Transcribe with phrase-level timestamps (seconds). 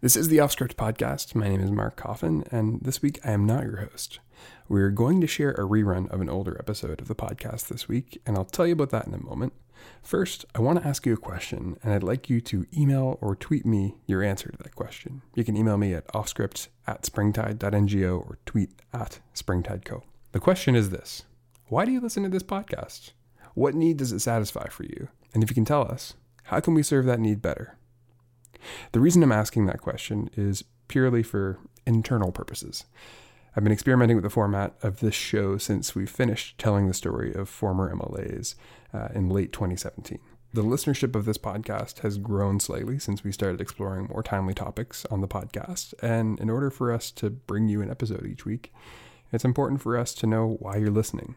[0.00, 1.34] This is the Offscript podcast.
[1.34, 4.20] My name is Mark Coffin, and this week I am not your host.
[4.68, 8.22] We're going to share a rerun of an older episode of the podcast this week,
[8.24, 9.54] and I'll tell you about that in a moment.
[10.00, 13.34] First, I want to ask you a question, and I'd like you to email or
[13.34, 15.22] tweet me your answer to that question.
[15.34, 20.02] You can email me at offscript at springtide.ngo or tweet at springtideco.
[20.30, 21.24] The question is this
[21.66, 23.10] Why do you listen to this podcast?
[23.54, 25.08] What need does it satisfy for you?
[25.34, 27.78] And if you can tell us, how can we serve that need better?
[28.92, 32.84] The reason I'm asking that question is purely for internal purposes.
[33.56, 37.34] I've been experimenting with the format of this show since we finished telling the story
[37.34, 38.54] of former MLAs
[38.94, 40.18] uh, in late 2017.
[40.54, 45.04] The listenership of this podcast has grown slightly since we started exploring more timely topics
[45.10, 45.92] on the podcast.
[46.00, 48.72] And in order for us to bring you an episode each week,
[49.30, 51.34] it's important for us to know why you're listening.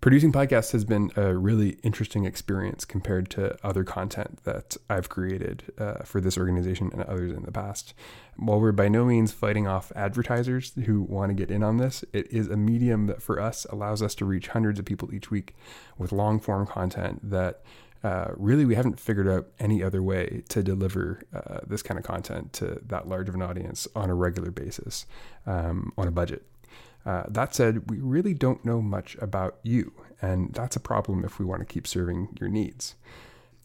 [0.00, 5.64] Producing podcasts has been a really interesting experience compared to other content that I've created
[5.76, 7.92] uh, for this organization and others in the past.
[8.36, 12.02] While we're by no means fighting off advertisers who want to get in on this,
[12.14, 15.30] it is a medium that for us allows us to reach hundreds of people each
[15.30, 15.54] week
[15.98, 17.62] with long form content that
[18.02, 22.06] uh, really we haven't figured out any other way to deliver uh, this kind of
[22.06, 25.04] content to that large of an audience on a regular basis
[25.44, 26.46] um, on a budget.
[27.04, 31.38] Uh, that said, we really don't know much about you, and that's a problem if
[31.38, 32.94] we want to keep serving your needs.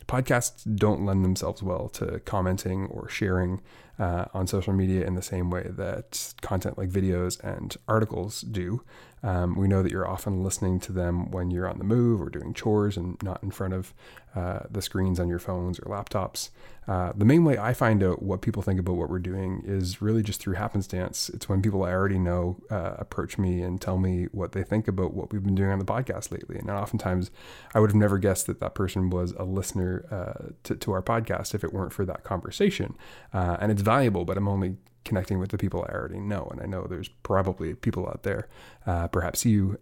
[0.07, 3.61] Podcasts don't lend themselves well to commenting or sharing
[3.99, 8.81] uh, on social media in the same way that content like videos and articles do.
[9.23, 12.29] Um, we know that you're often listening to them when you're on the move or
[12.29, 13.93] doing chores and not in front of
[14.35, 16.49] uh, the screens on your phones or laptops.
[16.87, 20.01] Uh, the main way I find out what people think about what we're doing is
[20.01, 21.29] really just through happenstance.
[21.29, 24.87] It's when people I already know uh, approach me and tell me what they think
[24.87, 26.59] about what we've been doing on the podcast lately.
[26.59, 27.31] And oftentimes,
[27.73, 31.01] I would have never guessed that that person was a listener uh, to, to, our
[31.01, 32.95] podcast if it weren't for that conversation.
[33.33, 36.47] Uh, and it's valuable, but I'm only connecting with the people I already know.
[36.51, 38.47] And I know there's probably people out there,
[38.85, 39.79] uh, perhaps you,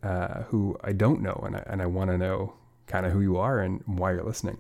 [0.50, 2.54] who I don't know, and I, and I want to know
[2.88, 4.58] kind of who you are and why you're listening.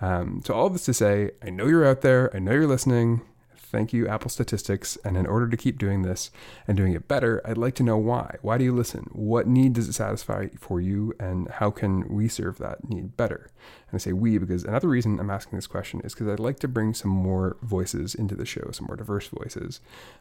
[0.00, 3.22] Um, so, all this to say, I know you're out there, I know you're listening.
[3.56, 4.96] Thank you, Apple Statistics.
[5.04, 6.30] And in order to keep doing this
[6.66, 8.36] and doing it better, I'd like to know why.
[8.40, 9.10] Why do you listen?
[9.12, 11.12] What need does it satisfy for you?
[11.20, 13.50] And how can we serve that need better?
[13.90, 16.58] And I say we because another reason I'm asking this question is because I'd like
[16.60, 19.80] to bring some more voices into the show, some more diverse voices,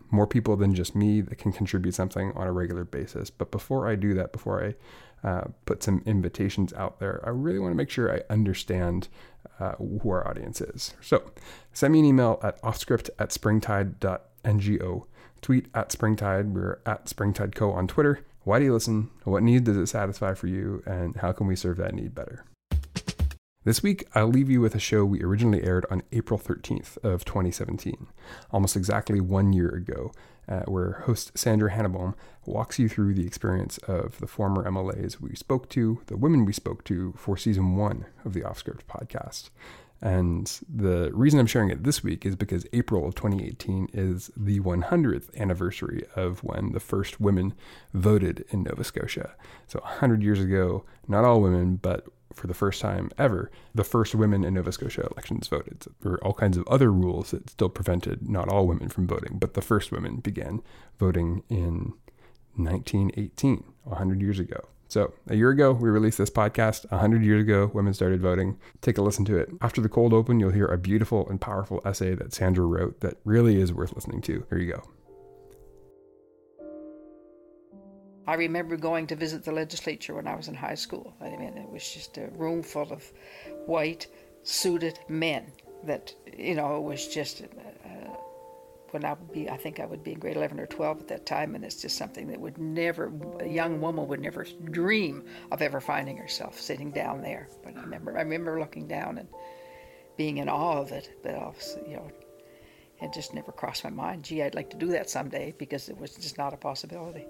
[0.09, 3.29] more people than just me that can contribute something on a regular basis.
[3.29, 7.59] But before I do that, before I uh, put some invitations out there, I really
[7.59, 9.09] want to make sure I understand
[9.59, 10.93] uh, who our audience is.
[11.01, 11.31] So
[11.73, 15.05] send me an email at offscript at springtide.ngo.
[15.41, 16.53] Tweet at springtide.
[16.53, 18.21] We're at springtideco on Twitter.
[18.43, 19.09] Why do you listen?
[19.25, 20.81] What need does it satisfy for you?
[20.85, 22.45] And how can we serve that need better?
[23.67, 27.25] This week, I'll leave you with a show we originally aired on April 13th of
[27.25, 28.07] 2017,
[28.49, 30.13] almost exactly one year ago,
[30.47, 32.13] uh, where host Sandra Hannebohm
[32.45, 36.53] walks you through the experience of the former MLAs we spoke to, the women we
[36.53, 39.49] spoke to for season one of the Offscript podcast.
[40.01, 44.61] And the reason I'm sharing it this week is because April of 2018 is the
[44.61, 47.53] 100th anniversary of when the first women
[47.93, 49.35] voted in Nova Scotia.
[49.67, 54.15] So 100 years ago, not all women, but for the first time ever, the first
[54.15, 55.83] women in Nova Scotia elections voted.
[55.83, 59.07] So there were all kinds of other rules that still prevented not all women from
[59.07, 60.61] voting, but the first women began
[60.99, 61.93] voting in
[62.55, 64.59] 1918, 100 years ago.
[64.89, 66.89] So, a year ago, we released this podcast.
[66.91, 68.57] 100 years ago, women started voting.
[68.81, 69.49] Take a listen to it.
[69.59, 73.17] After the cold open, you'll hear a beautiful and powerful essay that Sandra wrote that
[73.25, 74.45] really is worth listening to.
[74.49, 74.83] Here you go.
[78.27, 81.13] I remember going to visit the legislature when I was in high school.
[81.21, 83.09] I mean, it was just a room full of
[83.65, 84.07] white,
[84.43, 85.51] suited men
[85.85, 87.87] that, you know, it was just, uh,
[88.91, 91.07] when I would be, I think I would be in grade 11 or 12 at
[91.07, 95.23] that time, and it's just something that would never, a young woman would never dream
[95.51, 97.47] of ever finding herself sitting down there.
[97.63, 99.29] But I remember, I remember looking down and
[100.17, 102.11] being in awe of it, but obviously, you know,
[103.01, 105.97] it just never crossed my mind, gee, I'd like to do that someday because it
[105.97, 107.25] was just not a possibility.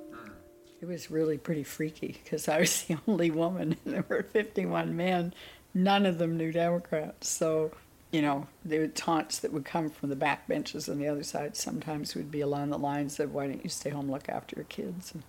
[0.80, 4.96] It was really pretty freaky because I was the only woman and there were 51
[4.96, 5.34] men.
[5.74, 7.30] None of them New Democrats.
[7.30, 7.72] So,
[8.12, 11.24] you know, there were taunts that would come from the back benches on the other
[11.24, 11.56] side.
[11.56, 14.66] Sometimes would be along the lines of, why don't you stay home, look after your
[14.66, 15.24] kids, and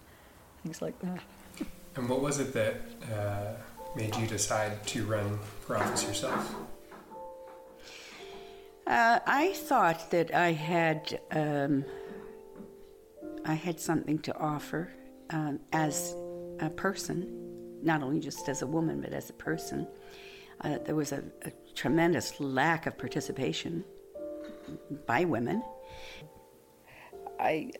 [0.62, 1.20] things like that.
[1.96, 2.76] And what was it that
[3.12, 3.54] uh,
[3.96, 6.54] made you decide to run for office yourself?
[8.86, 11.84] Uh, I thought that I had um,
[13.44, 14.88] I had something to offer
[15.30, 16.14] um, as
[16.60, 19.86] a person, not only just as a woman, but as a person.
[20.62, 23.84] Uh, there was a, a, tremendous lack of participation
[25.06, 25.62] by women.
[27.38, 27.70] I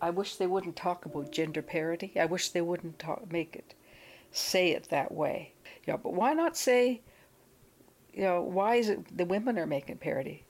[0.00, 2.12] I wish they wouldn't talk about gender parity.
[2.18, 3.74] I wish they wouldn't talk, make it
[4.32, 5.52] say it that way.
[5.86, 7.02] Yeah, but why not say,
[8.12, 10.44] you know, why is it the women are making parity?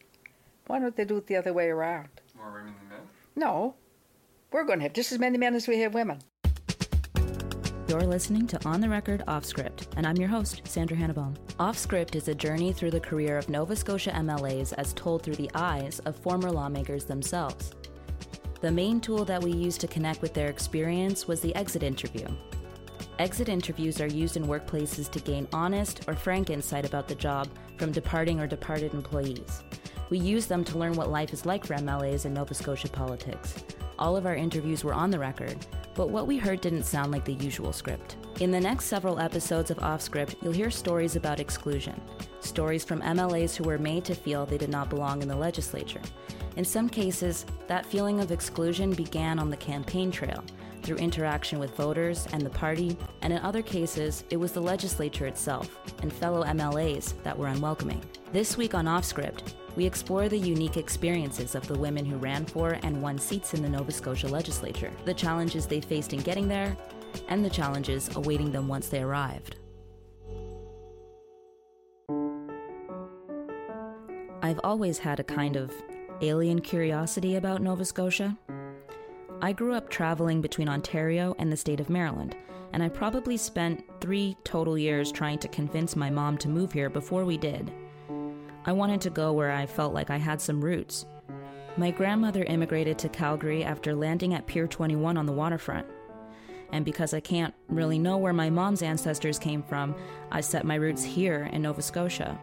[0.69, 2.09] Why don't they do it the other way around?
[2.35, 3.09] More women than men?
[3.37, 3.75] No,
[4.53, 6.21] we're going to have just as many men as we have women.
[7.89, 11.37] You're listening to On the Record Off Script, and I'm your host, Sandra Hannebohm.
[11.59, 15.37] Off Script is a journey through the career of Nova Scotia MLAs as told through
[15.37, 17.73] the eyes of former lawmakers themselves.
[18.61, 22.27] The main tool that we used to connect with their experience was the exit interview.
[23.19, 27.49] Exit interviews are used in workplaces to gain honest or frank insight about the job
[27.77, 29.65] from departing or departed employees.
[30.09, 33.63] We use them to learn what life is like for MLAs in Nova Scotia politics.
[33.99, 35.57] All of our interviews were on the record,
[35.95, 38.17] but what we heard didn't sound like the usual script.
[38.41, 42.01] In the next several episodes of Off Script, you'll hear stories about exclusion,
[42.41, 46.01] stories from MLAs who were made to feel they did not belong in the legislature,
[46.57, 50.45] in some cases, that feeling of exclusion began on the campaign trail
[50.83, 55.27] through interaction with voters and the party, and in other cases, it was the legislature
[55.27, 58.03] itself and fellow MLAs that were unwelcoming.
[58.33, 62.45] This week on Off Script, we explore the unique experiences of the women who ran
[62.45, 66.49] for and won seats in the Nova Scotia legislature, the challenges they faced in getting
[66.49, 66.77] there,
[67.29, 69.57] and the challenges awaiting them once they arrived.
[74.43, 75.73] I've always had a kind of
[76.21, 78.37] alien curiosity about Nova Scotia.
[79.45, 82.37] I grew up traveling between Ontario and the state of Maryland,
[82.73, 86.89] and I probably spent three total years trying to convince my mom to move here
[86.89, 87.73] before we did.
[88.67, 91.07] I wanted to go where I felt like I had some roots.
[91.77, 95.89] My grandmother immigrated to Calgary after landing at Pier 21 on the waterfront.
[96.71, 99.97] And because I can't really know where my mom's ancestors came from,
[100.31, 102.41] I set my roots here in Nova Scotia.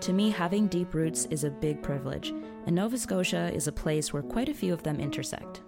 [0.00, 2.34] To me, having deep roots is a big privilege,
[2.66, 5.62] and Nova Scotia is a place where quite a few of them intersect.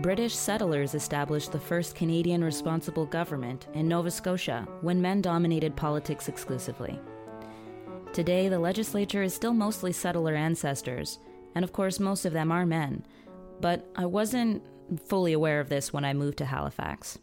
[0.00, 6.26] British settlers established the first Canadian responsible government in Nova Scotia when men dominated politics
[6.26, 6.98] exclusively.
[8.14, 11.18] Today, the legislature is still mostly settler ancestors,
[11.54, 13.04] and of course, most of them are men.
[13.60, 14.62] But I wasn't
[15.04, 17.18] fully aware of this when I moved to Halifax.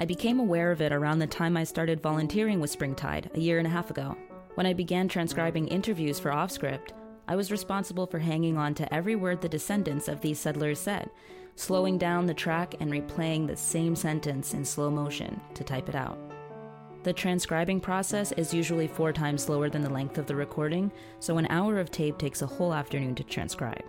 [0.00, 3.58] I became aware of it around the time I started volunteering with Springtide a year
[3.58, 4.16] and a half ago.
[4.54, 6.90] When I began transcribing interviews for OffScript,
[7.32, 11.08] I was responsible for hanging on to every word the descendants of these settlers said,
[11.56, 15.94] slowing down the track and replaying the same sentence in slow motion to type it
[15.94, 16.18] out.
[17.04, 21.38] The transcribing process is usually four times slower than the length of the recording, so
[21.38, 23.82] an hour of tape takes a whole afternoon to transcribe.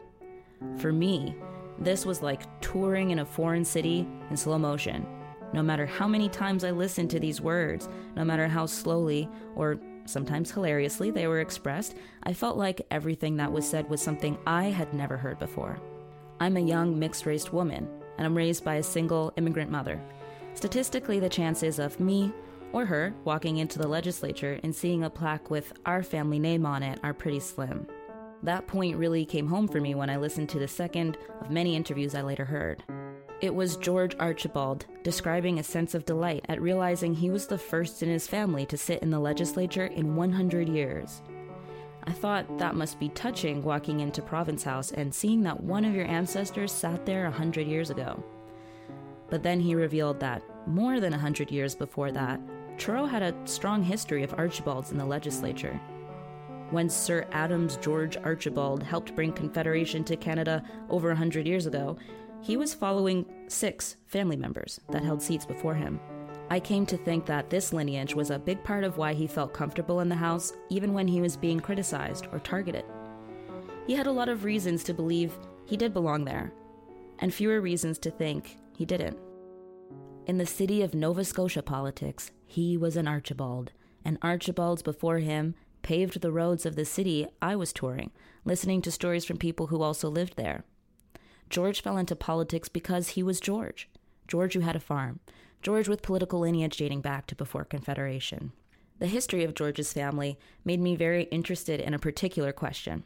[0.77, 1.35] For me,
[1.77, 5.05] this was like touring in a foreign city in slow motion.
[5.51, 9.81] No matter how many times I listened to these words, no matter how slowly or
[10.05, 14.65] sometimes hilariously, they were expressed, I felt like everything that was said was something I
[14.65, 15.79] had never heard before.
[16.39, 20.01] I'm a young mixed race woman, and I'm raised by a single immigrant mother.
[20.53, 22.31] Statistically, the chances of me
[22.71, 26.83] or her walking into the legislature and seeing a plaque with our family name on
[26.83, 27.87] it are pretty slim.
[28.41, 31.75] That point really came home for me when I listened to the second of many
[31.75, 32.83] interviews I later heard.
[33.43, 38.01] It was George Archibald describing a sense of delight at realizing he was the first
[38.01, 41.21] in his family to sit in the legislature in 100 years.
[42.05, 45.93] I thought that must be touching walking into Province House and seeing that one of
[45.93, 48.23] your ancestors sat there 100 years ago.
[49.29, 52.39] But then he revealed that, more than 100 years before that,
[52.77, 55.77] Truro had a strong history of Archibalds in the legislature.
[56.69, 61.97] When Sir Adams George Archibald helped bring Confederation to Canada over 100 years ago,
[62.43, 65.99] he was following six family members that held seats before him.
[66.49, 69.53] I came to think that this lineage was a big part of why he felt
[69.53, 72.83] comfortable in the House, even when he was being criticized or targeted.
[73.87, 75.33] He had a lot of reasons to believe
[75.65, 76.53] he did belong there,
[77.19, 79.17] and fewer reasons to think he didn't.
[80.27, 83.71] In the city of Nova Scotia politics, he was an Archibald,
[84.03, 88.11] and Archibalds before him paved the roads of the city I was touring,
[88.43, 90.65] listening to stories from people who also lived there.
[91.53, 93.87] George fell into politics because he was George.
[94.27, 95.19] George who had a farm.
[95.61, 98.51] George with political lineage dating back to before Confederation.
[98.97, 103.03] The history of George's family made me very interested in a particular question.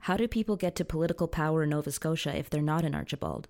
[0.00, 3.46] How do people get to political power in Nova Scotia if they're not an Archibald?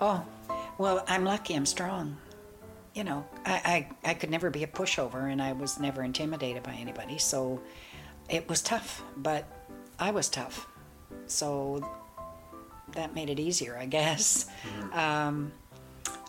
[0.00, 0.24] Oh,
[0.78, 2.16] well, I'm lucky I'm strong.
[2.94, 6.62] You know, I, I, I could never be a pushover and I was never intimidated
[6.62, 7.60] by anybody, so
[8.30, 9.46] it was tough, but
[9.98, 10.66] I was tough.
[11.26, 11.88] So
[12.94, 14.46] that made it easier, I guess.
[14.64, 14.98] Mm-hmm.
[14.98, 15.52] Um,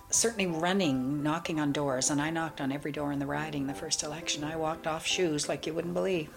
[0.10, 3.74] certainly running, knocking on doors, and I knocked on every door in the riding the
[3.74, 4.44] first election.
[4.44, 6.30] I walked off shoes like you wouldn't believe.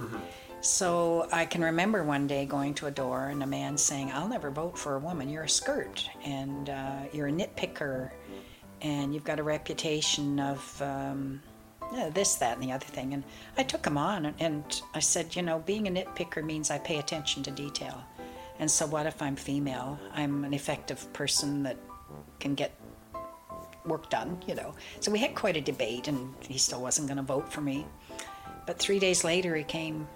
[0.63, 4.29] So I can remember one day going to a door and a man saying, I'll
[4.29, 5.29] never vote for a woman.
[5.29, 8.11] You're a skirt and uh, you're a nitpicker
[8.83, 11.43] and you've got a reputation of um,
[12.13, 13.15] this, that, and the other thing.
[13.15, 13.25] And
[13.57, 16.79] I took him on and, and I said, you know, being a nitpicker means I
[16.79, 18.03] pay attention to detail.
[18.59, 19.99] And so, what if I'm female?
[20.15, 21.77] I'm an effective person that
[22.41, 22.73] can get
[23.85, 24.75] work done, you know.
[25.01, 27.87] So we had quite a debate, and he still wasn't going to vote for me.
[28.67, 30.09] But three days later, he came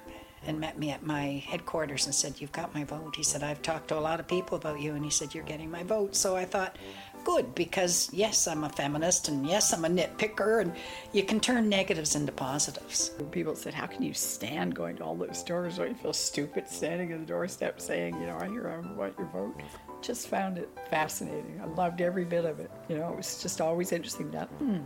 [0.46, 3.14] and met me at my headquarters and said, You've got my vote.
[3.14, 5.44] He said, I've talked to a lot of people about you, and he said, You're
[5.44, 6.16] getting my vote.
[6.16, 6.76] So I thought,
[7.24, 10.72] Good, because yes, I'm a feminist, and yes, I'm a nitpicker, and
[11.12, 13.10] you can turn negatives into positives.
[13.30, 15.76] People said, How can you stand going to all those doors?
[15.76, 19.18] Don't you feel stupid standing at the doorstep saying, You know, I hear I want
[19.18, 19.60] your vote?
[20.00, 21.60] Just found it fascinating.
[21.62, 22.70] I loved every bit of it.
[22.88, 24.78] You know, it was just always interesting that, hmm,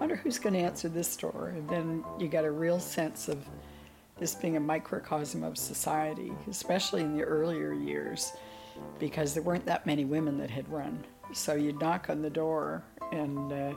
[0.00, 1.52] wonder who's going to answer this door.
[1.54, 3.44] And then you got a real sense of
[4.18, 8.32] this being a microcosm of society, especially in the earlier years,
[8.98, 11.04] because there weren't that many women that had run.
[11.32, 13.74] So you'd knock on the door, and uh,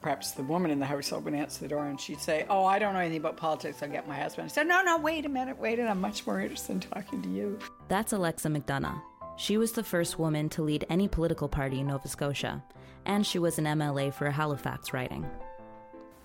[0.00, 2.78] perhaps the woman in the household would answer the door, and she'd say, "Oh, I
[2.78, 3.82] don't know anything about politics.
[3.82, 5.90] I'll get my husband." I said, "No, no, wait a minute, wait a minute.
[5.90, 9.00] I'm much more interested in talking to you." That's Alexa McDonough.
[9.36, 12.62] She was the first woman to lead any political party in Nova Scotia,
[13.04, 15.26] and she was an MLA for Halifax riding.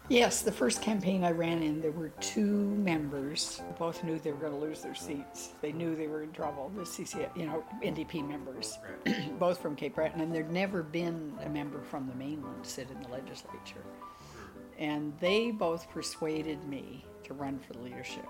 [0.10, 3.62] Yes, the first campaign I ran in, there were two members.
[3.78, 5.54] Both knew they were going to lose their seats.
[5.62, 6.72] They knew they were in trouble.
[6.76, 8.80] The CC, you know, NDP members,
[9.40, 13.00] both from Cape Breton, and there'd never been a member from the mainland sit in
[13.04, 13.84] the legislature.
[14.80, 18.26] And they both persuaded me to run for the leadership.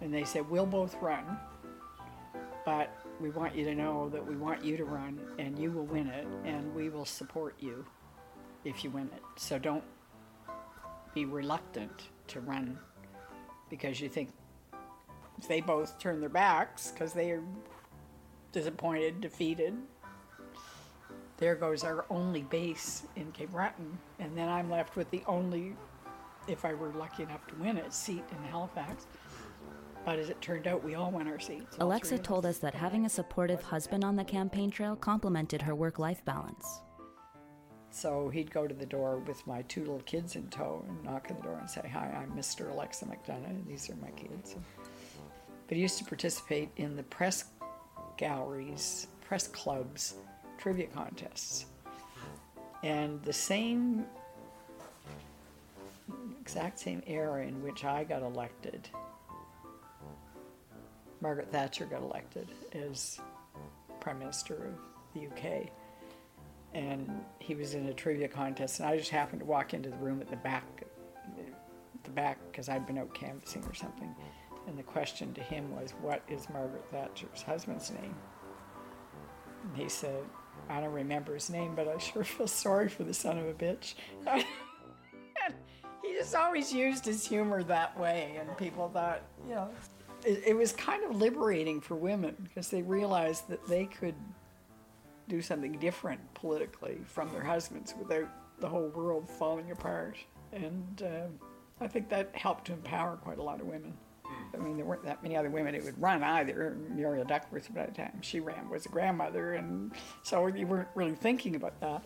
[0.00, 1.38] And they said, "We'll both run,
[2.64, 2.88] but
[3.20, 6.06] we want you to know that we want you to run, and you will win
[6.06, 7.84] it, and we will support you
[8.64, 9.22] if you win it.
[9.36, 9.84] So don't."
[11.14, 12.78] Be reluctant to run
[13.68, 14.30] because you think
[15.38, 17.42] if they both turn their backs because they are
[18.52, 19.74] disappointed, defeated,
[21.38, 25.74] there goes our only base in Cape Breton, and then I'm left with the only,
[26.46, 29.06] if I were lucky enough to win it, seat in Halifax.
[30.04, 31.76] But as it turned out, we all won our seats.
[31.78, 35.98] Alexa told us that having a supportive husband on the campaign trail complemented her work
[35.98, 36.80] life balance.
[37.90, 41.26] So he'd go to the door with my two little kids in tow and knock
[41.30, 42.70] on the door and say, Hi, I'm Mr.
[42.70, 44.54] Alexa McDonough, and these are my kids.
[45.66, 47.44] But he used to participate in the press
[48.16, 50.14] galleries, press clubs,
[50.58, 51.66] trivia contests.
[52.82, 54.06] And the same,
[56.40, 58.88] exact same era in which I got elected,
[61.20, 63.20] Margaret Thatcher got elected as
[64.00, 64.74] Prime Minister of
[65.14, 65.70] the UK
[66.74, 69.96] and he was in a trivia contest, and I just happened to walk into the
[69.96, 70.64] room at the back,
[72.04, 74.08] the back, because I'd been out canvassing or something.
[74.08, 74.68] Mm-hmm.
[74.68, 78.14] And the question to him was, "What is Margaret Thatcher's husband's name?"
[79.64, 80.22] And he said,
[80.68, 83.54] "I don't remember his name, but I sure feel sorry for the son of a
[83.54, 83.94] bitch."
[86.02, 89.70] he just always used his humor that way, and people thought, you know,
[90.24, 94.14] it, it was kind of liberating for women because they realized that they could
[95.30, 98.28] do something different politically from their husbands without
[98.60, 100.16] the whole world falling apart.
[100.52, 101.28] And uh,
[101.80, 103.94] I think that helped to empower quite a lot of women.
[104.54, 106.76] I mean, there weren't that many other women who would run either.
[106.90, 111.14] Muriel Duckworth, by the time she ran, was a grandmother, and so you weren't really
[111.14, 112.04] thinking about that.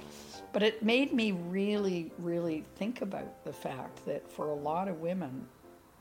[0.53, 5.01] But it made me really, really think about the fact that for a lot of
[5.01, 5.47] women,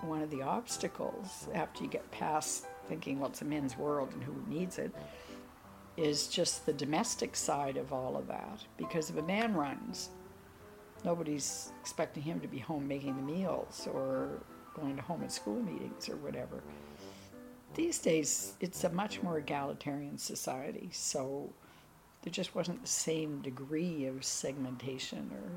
[0.02, 4.24] one of the obstacles after you get past thinking, well, it's a men's world and
[4.24, 4.94] who needs it,
[5.98, 8.60] is just the domestic side of all of that.
[8.78, 10.10] Because if a man runs,
[11.04, 14.30] nobody's expecting him to be home making the meals or
[14.76, 16.64] going to home and school meetings or whatever.
[17.76, 21.52] These days, it's a much more egalitarian society, so
[22.22, 25.50] there just wasn't the same degree of segmentation or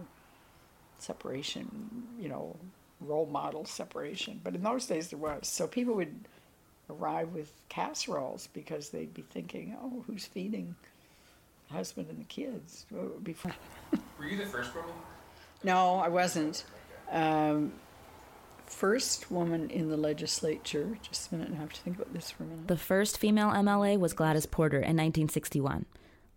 [0.99, 2.57] separation, you know,
[3.01, 4.41] role model separation.
[4.43, 5.47] But in those days, there was.
[5.47, 6.29] So people would
[6.91, 10.75] arrive with casseroles because they'd be thinking, oh, who's feeding
[11.69, 12.87] the husband and the kids?
[12.91, 13.55] Well, it would be fun.
[14.19, 14.91] Were you the first woman?
[15.65, 16.65] No, I wasn't.
[17.11, 17.73] Um,
[18.67, 20.99] first woman in the legislature.
[21.03, 22.69] Just a minute, I have to think about this for a minute.
[22.69, 25.87] The first female MLA was Gladys Porter in 1961.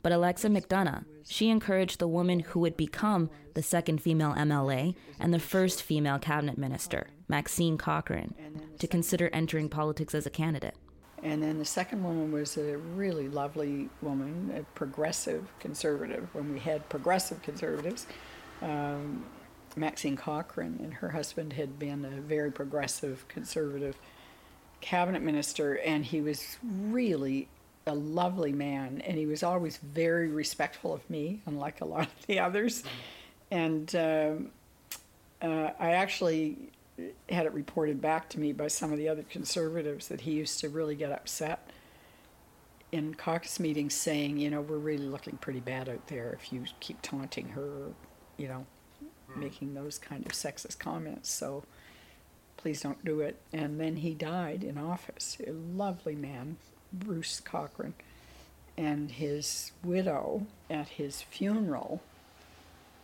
[0.01, 5.33] But Alexa McDonough, she encouraged the woman who would become the second female MLA and
[5.33, 8.33] the first female cabinet minister, Maxine Cochrane,
[8.79, 10.75] to consider entering politics as a candidate.
[11.21, 16.27] And then the second woman was a really lovely woman, a progressive conservative.
[16.33, 18.07] When we had progressive conservatives,
[18.61, 19.25] um,
[19.75, 23.95] Maxine Cochrane and her husband had been a very progressive conservative
[24.81, 27.47] cabinet minister, and he was really
[27.85, 32.27] a lovely man, and he was always very respectful of me, unlike a lot of
[32.27, 32.83] the others.
[33.51, 34.51] And um,
[35.41, 36.57] uh, I actually
[37.29, 40.59] had it reported back to me by some of the other conservatives that he used
[40.59, 41.69] to really get upset
[42.91, 46.63] in caucus meetings saying, you know, we're really looking pretty bad out there if you
[46.79, 47.91] keep taunting her,
[48.37, 48.65] you know,
[49.31, 49.39] hmm.
[49.39, 51.29] making those kind of sexist comments.
[51.29, 51.63] So
[52.57, 53.39] please don't do it.
[53.53, 55.37] And then he died in office.
[55.45, 56.57] A lovely man,
[56.91, 57.93] Bruce Cochrane.
[58.77, 62.01] And his widow at his funeral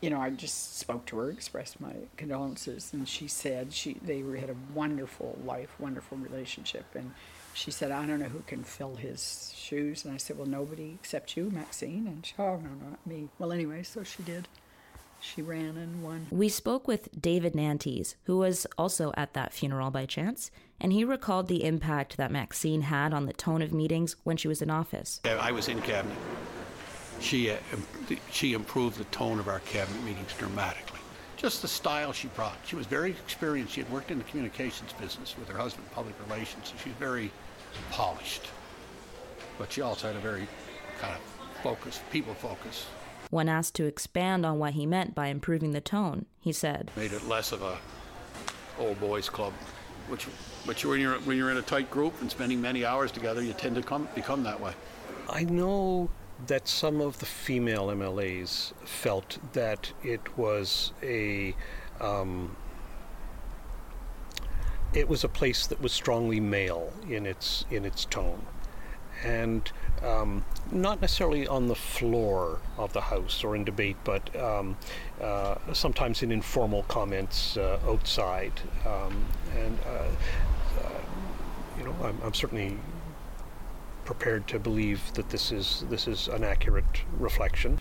[0.02, 4.20] you know, I just spoke to her, expressed my condolences, and she said she they
[4.40, 7.12] had a wonderful life, wonderful relationship, and
[7.54, 10.98] she said, I don't know who can fill his shoes, and I said, well, nobody
[11.02, 13.30] except you, Maxine, and she, oh no, not me.
[13.40, 14.48] Well, anyway, so she did.
[15.22, 16.28] She ran and won.
[16.30, 21.04] We spoke with David Nantes, who was also at that funeral by chance, and he
[21.04, 24.70] recalled the impact that Maxine had on the tone of meetings when she was in
[24.70, 25.22] office.
[25.26, 26.18] I was in cabinet
[27.20, 27.58] she, uh,
[28.32, 31.00] she improved the tone of our cabinet meetings dramatically.
[31.38, 32.58] Just the style she brought.
[32.66, 33.74] She was very experienced.
[33.74, 36.98] She had worked in the communications business with her husband, public relations, so she was
[36.98, 37.32] very
[37.92, 38.48] polished.
[39.58, 40.48] But she also had a very
[41.00, 41.22] kind of
[41.62, 42.86] focus, people focus.
[43.32, 47.12] When asked to expand on what he meant by improving the tone, he said, "Made
[47.12, 47.78] it less of a
[48.80, 49.54] old boys club,
[50.08, 50.26] which,
[50.66, 53.54] which when you're when you're in a tight group and spending many hours together, you
[53.54, 54.74] tend to come, become that way."
[55.28, 56.10] I know
[56.48, 61.56] that some of the female MLAs felt that it was a
[62.02, 62.56] um,
[64.94, 68.46] it was a place that was strongly male in its in its tone,
[69.24, 69.72] and
[70.04, 74.78] um, not necessarily on the floor of the house or in debate, but um,
[75.22, 78.54] uh, sometimes in informal comments uh, outside.
[78.86, 79.26] Um,
[79.58, 81.02] and uh, uh,
[81.78, 82.78] you know, I'm, I'm certainly
[84.06, 87.80] prepared to believe that this is this is an accurate reflection.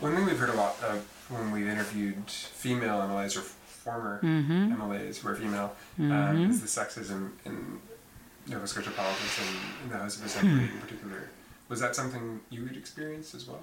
[0.00, 4.80] One thing we've heard a lot of when we've interviewed female MLAs or former mm-hmm.
[4.80, 6.12] MLAs who are female uh, mm-hmm.
[6.12, 7.80] uh, is the sexism in
[8.46, 11.28] Nova Scotia politics and in the House of Assembly in particular.
[11.68, 13.62] Was that something you had experienced as well?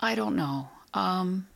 [0.00, 0.68] I don't know.
[0.94, 1.46] Um,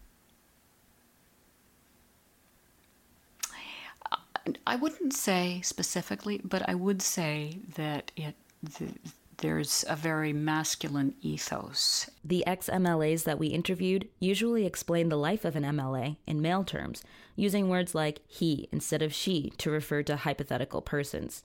[4.67, 8.93] I wouldn't say specifically, but I would say that it the,
[9.39, 12.11] there's a very masculine ethos.
[12.25, 16.65] The ex MLAs that we interviewed usually explain the life of an MLA in male
[16.65, 17.03] terms,
[17.37, 21.45] using words like he instead of she to refer to hypothetical persons,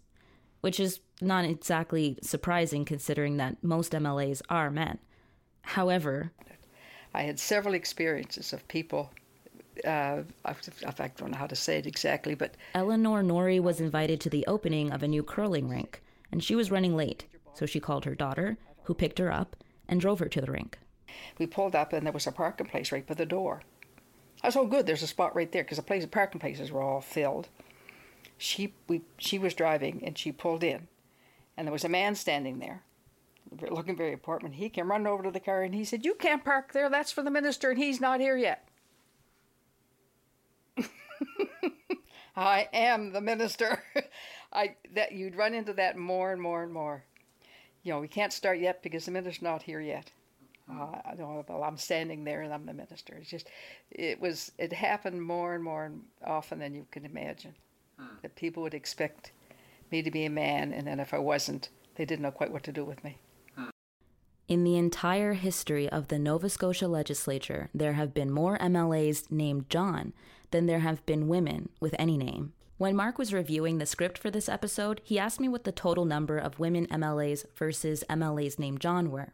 [0.62, 5.00] which is not exactly surprising considering that most MLAs are men.
[5.62, 6.32] However,
[7.14, 9.12] I had several experiences of people
[9.84, 14.20] uh, I, I don't know how to say it exactly, but Eleanor Norrie was invited
[14.22, 17.80] to the opening of a new curling rink, and she was running late, so she
[17.80, 19.56] called her daughter, who picked her up
[19.88, 20.78] and drove her to the rink.
[21.38, 23.64] We pulled up, and there was a parking place right by the door.
[24.44, 26.72] I was, oh, good, there's a spot right there, because the place, the parking places
[26.72, 27.50] were all filled.
[28.38, 30.88] She, we, she was driving, and she pulled in,
[31.56, 32.84] and there was a man standing there,
[33.70, 34.56] looking very important.
[34.56, 36.90] He came running over to the car, and he said, "You can't park there.
[36.90, 38.68] That's for the minister, and he's not here yet."
[42.36, 43.84] I am the minister.
[44.54, 47.04] I that you'd run into that more and more and more.
[47.84, 50.12] You know, we can't start yet because the minister's not here yet.
[50.70, 53.16] Uh, I know, well, I'm standing there and I'm the minister.
[53.22, 53.48] It's just,
[53.92, 57.54] it was, it happened more and more and often than you can imagine.
[58.00, 58.16] Hmm.
[58.24, 59.32] That people would expect
[59.92, 62.64] me to be a man, and then if I wasn't, they didn't know quite what
[62.64, 63.20] to do with me.
[64.48, 69.70] In the entire history of the Nova Scotia legislature, there have been more MLAs named
[69.70, 70.14] John
[70.56, 72.54] than there have been women with any name.
[72.78, 76.06] When Mark was reviewing the script for this episode, he asked me what the total
[76.06, 79.34] number of women MLAs versus MLAs named John were.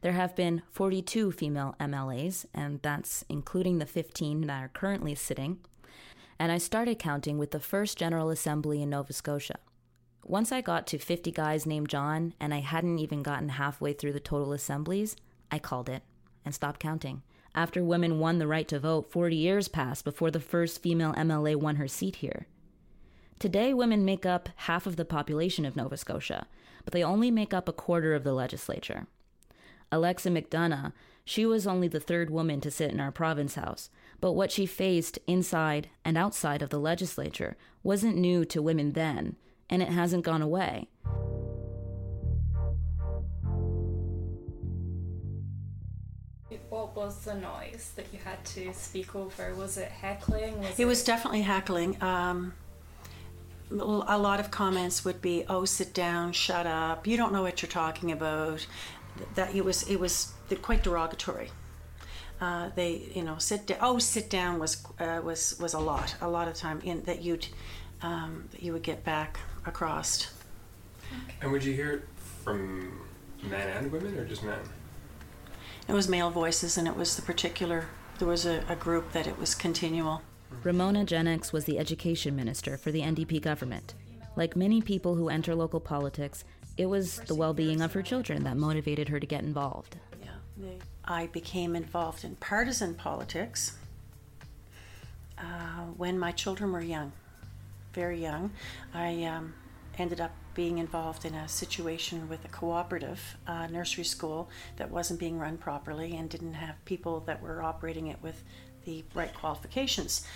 [0.00, 5.60] There have been 42 female MLAs, and that's including the 15 that are currently sitting.
[6.36, 9.60] And I started counting with the first General Assembly in Nova Scotia.
[10.24, 14.14] Once I got to 50 guys named John and I hadn't even gotten halfway through
[14.14, 15.14] the total assemblies,
[15.48, 16.02] I called it
[16.44, 17.22] and stopped counting.
[17.56, 21.56] After women won the right to vote, 40 years passed before the first female MLA
[21.56, 22.46] won her seat here.
[23.38, 26.46] Today, women make up half of the population of Nova Scotia,
[26.84, 29.06] but they only make up a quarter of the legislature.
[29.90, 30.92] Alexa McDonough,
[31.24, 33.88] she was only the third woman to sit in our province house,
[34.20, 39.36] But what she faced inside and outside of the legislature wasn't new to women then,
[39.68, 40.88] and it hasn't gone away.
[46.96, 49.54] Was the noise that you had to speak over?
[49.54, 50.58] Was it heckling?
[50.60, 52.02] Was It was definitely heckling.
[52.02, 52.54] Um,
[53.70, 57.06] a lot of comments would be, "Oh, sit down, shut up.
[57.06, 58.66] You don't know what you're talking about."
[59.34, 60.32] That it was it was
[60.62, 61.50] quite derogatory.
[62.40, 63.78] Uh, they, you know, sit down.
[63.80, 67.22] Oh, sit down was uh, was was a lot, a lot of time in that
[67.22, 67.48] you'd
[68.02, 70.28] um, that you would get back across.
[71.40, 72.08] And would you hear it
[72.44, 73.00] from
[73.42, 74.58] men and women, or just men?
[75.88, 77.86] It was male voices, and it was the particular.
[78.18, 80.22] There was a, a group that it was continual.
[80.62, 83.94] Ramona Jennex was the education minister for the NDP government.
[84.36, 86.44] Like many people who enter local politics,
[86.76, 89.96] it was the well being of her children that motivated her to get involved.
[90.22, 90.70] Yeah,
[91.04, 93.76] I became involved in partisan politics
[95.38, 97.12] uh, when my children were young,
[97.92, 98.50] very young.
[98.92, 99.54] I um,
[99.98, 105.20] ended up being involved in a situation with a cooperative uh, nursery school that wasn't
[105.20, 108.42] being run properly and didn't have people that were operating it with
[108.86, 110.26] the right qualifications.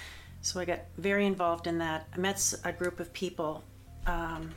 [0.42, 2.06] So I got very involved in that.
[2.14, 3.64] I met a group of people
[4.06, 4.50] um,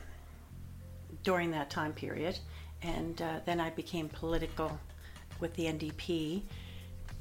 [1.22, 2.38] during that time period,
[2.82, 4.78] and uh, then I became political
[5.40, 6.42] with the NDP,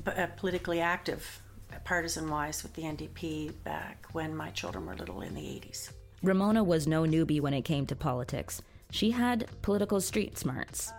[0.03, 1.41] but uh, politically active,
[1.85, 5.91] partisan wise, with the NDP back when my children were little in the 80s.
[6.23, 8.61] Ramona was no newbie when it came to politics.
[8.91, 10.93] She had political street smarts.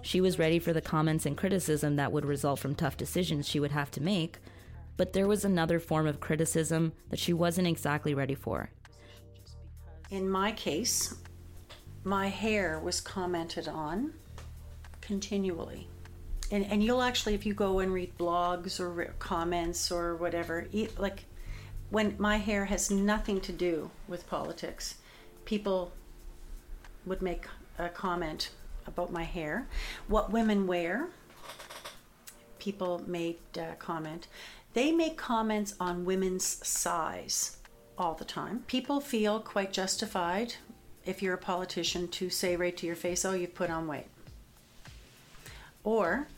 [0.00, 3.60] She was ready for the comments and criticism that would result from tough decisions she
[3.60, 4.38] would have to make,
[4.96, 8.70] but there was another form of criticism that she wasn't exactly ready for.
[10.08, 11.14] In my case,
[12.02, 14.14] my hair was commented on
[15.02, 15.88] continually.
[16.50, 20.66] And, and you'll actually, if you go and read blogs or comments or whatever,
[20.96, 21.26] like
[21.90, 24.96] when my hair has nothing to do with politics,
[25.44, 25.92] people
[27.04, 27.46] would make
[27.78, 28.50] a comment
[28.86, 29.66] about my hair.
[30.06, 31.08] What women wear,
[32.58, 34.28] people made a comment.
[34.72, 37.56] They make comments on women's size
[37.98, 38.64] all the time.
[38.66, 40.54] People feel quite justified
[41.04, 44.06] if you're a politician to say right to your face, oh, you've put on weight.
[45.82, 46.28] Or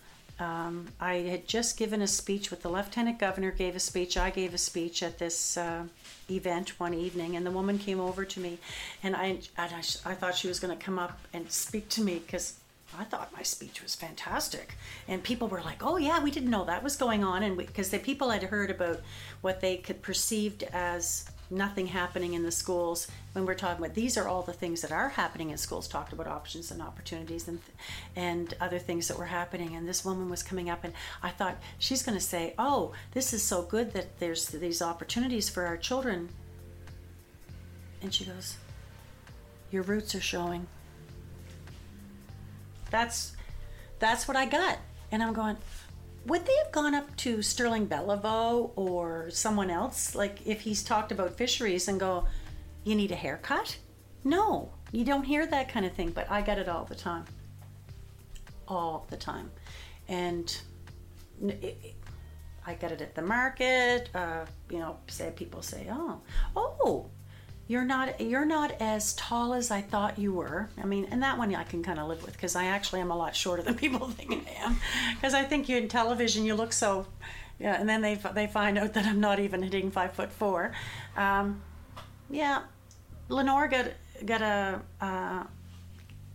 [0.42, 4.16] um, I had just given a speech with the lieutenant governor, gave a speech.
[4.16, 5.84] I gave a speech at this uh,
[6.30, 8.58] event one evening, and the woman came over to me,
[9.02, 12.02] and I, and I, I thought she was going to come up and speak to
[12.02, 12.54] me because
[12.98, 14.76] I thought my speech was fantastic.
[15.08, 17.42] And people were like, oh, yeah, we didn't know that was going on.
[17.42, 19.00] And because the people had heard about
[19.40, 24.16] what they could perceived as nothing happening in the schools when we're talking about these
[24.16, 27.60] are all the things that are happening in schools talked about options and opportunities and
[28.16, 29.76] and other things that were happening.
[29.76, 33.32] And this woman was coming up and I thought she's going to say oh this
[33.32, 36.30] is so good that there's these opportunities for our children.
[38.00, 38.56] And she goes
[39.70, 40.66] your roots are showing.
[42.90, 43.34] That's
[43.98, 44.78] that's what I got.
[45.10, 45.56] And I'm going
[46.26, 51.10] would they have gone up to Sterling Belliveau or someone else, like if he's talked
[51.12, 52.26] about fisheries and go,
[52.84, 53.76] you need a haircut?
[54.24, 57.24] No, you don't hear that kind of thing, but I get it all the time.
[58.68, 59.50] All the time.
[60.08, 60.56] And
[61.42, 61.94] it, it,
[62.66, 64.08] I get it at the market.
[64.14, 66.20] Uh, you know, say people say, "Oh,
[66.54, 67.06] oh,
[67.72, 70.68] you're not you're not as tall as I thought you were.
[70.80, 73.10] I mean, and that one I can kind of live with because I actually am
[73.10, 74.76] a lot shorter than people think I am.
[75.14, 77.06] Because I think you in television you look so,
[77.58, 80.72] yeah, and then they they find out that I'm not even hitting five foot four.
[81.16, 81.62] Um,
[82.28, 82.64] yeah,
[83.30, 83.86] Lenore got
[84.26, 85.44] got a uh,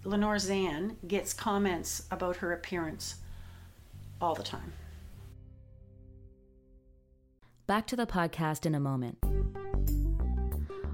[0.06, 3.18] Lenore Zann gets comments about her appearance
[4.20, 4.74] all the time.
[7.68, 9.20] Back to the podcast in a moment.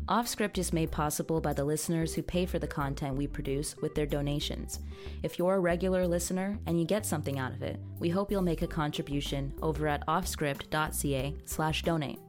[0.10, 3.96] Offscript is made possible by the listeners who pay for the content we produce with
[3.96, 4.82] their donations.
[5.24, 8.42] If you're a regular listener and you get something out of it, we hope you'll
[8.42, 12.20] make a contribution over at offscript.ca/donate.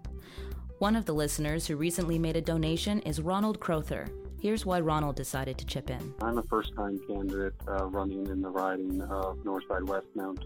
[0.79, 4.07] One of the listeners who recently made a donation is Ronald Crowther.
[4.41, 6.15] Here's why Ronald decided to chip in.
[6.23, 10.45] I'm a first-time candidate uh, running in the riding of Northside Westmount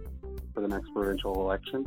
[0.54, 1.86] for the next provincial election.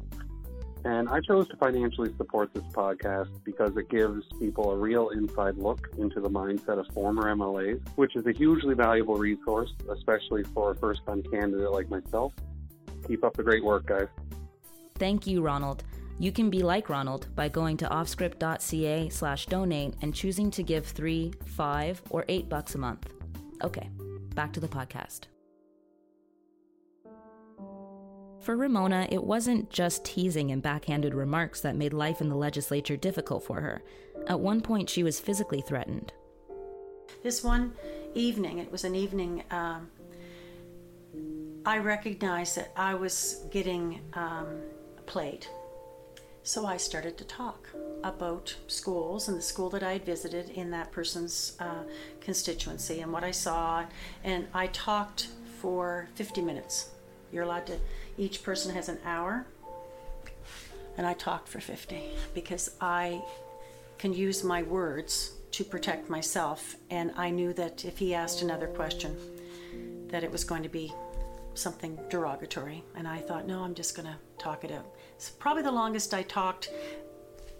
[0.84, 5.58] And I chose to financially support this podcast because it gives people a real inside
[5.58, 10.72] look into the mindset of former MLAs, which is a hugely valuable resource, especially for
[10.72, 12.34] a first time candidate like myself.
[13.08, 14.08] Keep up the great work, guys.
[14.96, 15.84] Thank you, Ronald.
[16.20, 20.86] You can be like Ronald by going to offscript.ca slash donate and choosing to give
[20.86, 23.12] three, five, or eight bucks a month.
[23.64, 23.90] Okay,
[24.36, 25.22] back to the podcast.
[28.42, 32.98] For Ramona, it wasn't just teasing and backhanded remarks that made life in the legislature
[32.98, 33.84] difficult for her.
[34.26, 36.12] At one point, she was physically threatened.
[37.22, 37.74] This one
[38.16, 39.90] evening, it was an evening, um,
[41.64, 44.62] I recognized that I was getting um,
[45.06, 45.46] played.
[46.42, 47.68] So I started to talk
[48.04, 51.84] about schools and the school that I had visited in that person's uh,
[52.20, 53.86] constituency and what I saw.
[54.24, 55.28] And I talked
[55.60, 56.91] for 50 minutes.
[57.32, 57.78] You're allowed to,
[58.18, 59.46] each person has an hour.
[60.98, 62.02] And I talked for 50
[62.34, 63.22] because I
[63.98, 66.76] can use my words to protect myself.
[66.90, 69.16] And I knew that if he asked another question,
[70.08, 70.94] that it was going to be
[71.54, 72.84] something derogatory.
[72.96, 74.86] And I thought, no, I'm just going to talk it out.
[75.16, 76.70] It's probably the longest I talked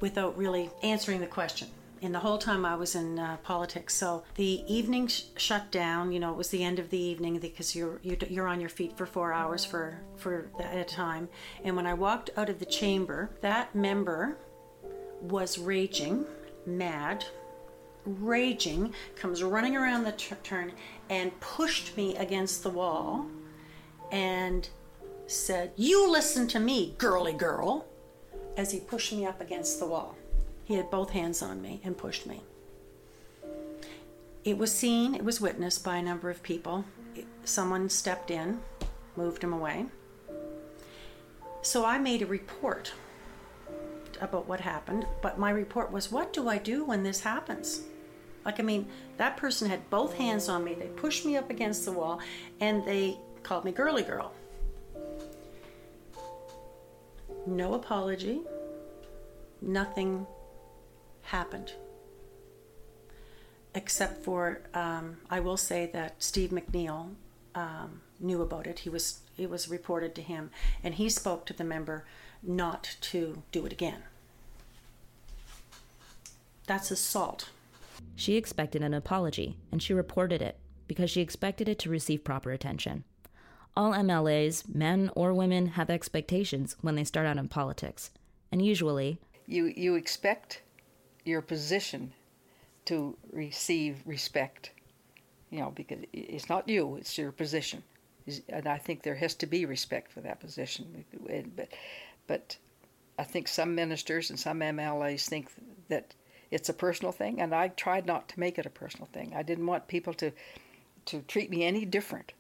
[0.02, 1.68] without really answering the question
[2.02, 3.94] in the whole time I was in uh, politics.
[3.94, 6.12] So the evening sh- shut down.
[6.12, 8.98] You know, it was the end of the evening because you're you're on your feet
[8.98, 11.30] for four hours for for at a time.
[11.64, 14.38] And when I walked out of the chamber, that member
[15.22, 16.26] was raging,
[16.66, 17.24] mad,
[18.06, 20.72] raging, comes running around the t- turn
[21.10, 23.28] and pushed me against the wall,
[24.12, 24.68] and
[25.28, 27.86] said, "You listen to me, girly girl,"
[28.58, 30.16] as he pushed me up against the wall.
[30.72, 32.40] He had both hands on me and pushed me.
[34.46, 36.86] It was seen, it was witnessed by a number of people.
[37.44, 38.62] Someone stepped in,
[39.18, 39.88] moved him away.
[41.62, 42.94] So I made a report
[44.22, 47.82] about what happened, but my report was what do I do when this happens?
[48.46, 51.84] Like, I mean, that person had both hands on me, they pushed me up against
[51.84, 52.22] the wall,
[52.62, 54.32] and they called me girly girl.
[57.46, 58.40] No apology,
[59.62, 60.26] nothing
[61.24, 61.74] happened.
[63.74, 67.12] Except for, um, I will say that Steve McNeil
[67.56, 68.80] um, knew about it.
[68.80, 70.52] He was it was reported to him,
[70.84, 72.06] and he spoke to the member
[72.44, 74.04] not to do it again.
[76.68, 77.50] That's assault.
[78.16, 80.58] She expected an apology, and she reported it
[80.88, 83.04] because she expected it to receive proper attention.
[83.76, 88.12] All MLAs, men or women, have expectations when they start out in politics,
[88.52, 90.62] and usually, you you expect
[91.24, 92.14] your position
[92.86, 94.72] to receive respect.
[95.50, 97.84] You know, because it's not you; it's your position,
[98.48, 101.04] and I think there has to be respect for that position.
[101.56, 101.68] But,
[102.28, 102.58] but
[103.20, 105.50] I think some ministers and some MLAs think
[105.90, 106.16] that
[106.52, 109.34] it's a personal thing, and I tried not to make it a personal thing.
[109.36, 110.32] I didn't want people to
[111.06, 112.34] to treat me any different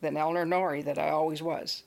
[0.00, 1.82] than Eleanor Norrie that I always was.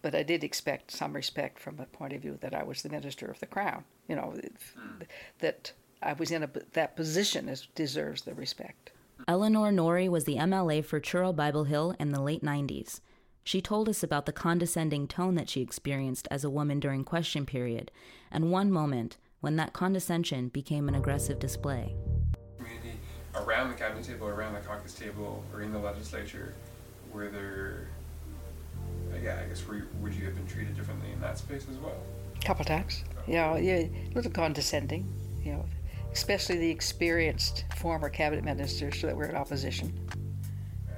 [0.00, 2.88] But I did expect some respect from the point of view that I was the
[2.88, 3.84] minister of the crown.
[4.08, 5.06] You know, mm.
[5.40, 8.92] that I was in a, that position is, deserves the respect.
[9.26, 13.00] Eleanor Norrie was the MLA for Truro Bible Hill in the late 90s.
[13.42, 17.46] She told us about the condescending tone that she experienced as a woman during question
[17.46, 17.90] period,
[18.30, 21.94] and one moment when that condescension became an aggressive display.
[22.58, 22.98] Community
[23.34, 26.54] around the cabinet table, around the caucus table, or in the legislature,
[27.12, 27.88] were there,
[29.22, 31.96] yeah, I guess, were, would you have been treated differently in that space as well?
[32.40, 33.04] A couple times.
[33.26, 35.06] You know, yeah, a little condescending,
[35.42, 35.64] you know,
[36.12, 39.92] especially the experienced former cabinet ministers that were in opposition,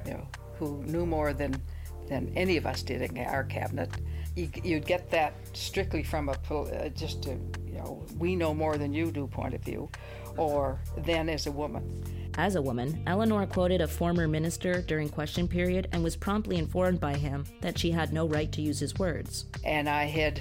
[0.05, 0.27] you know,
[0.59, 1.61] who knew more than,
[2.09, 3.91] than any of us did in our cabinet.
[4.37, 7.31] You, would get that strictly from a uh, just a,
[7.67, 9.89] you know, we know more than you do point of view,
[10.37, 12.05] or then as a woman.
[12.39, 17.01] As a woman, Eleanor quoted a former minister during question period and was promptly informed
[17.01, 19.47] by him that she had no right to use his words.
[19.65, 20.41] And I had